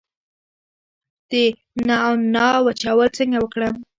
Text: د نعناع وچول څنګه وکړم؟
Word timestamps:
د 1.29 1.31
نعناع 1.87 2.55
وچول 2.65 3.07
څنګه 3.17 3.37
وکړم؟ 3.41 3.75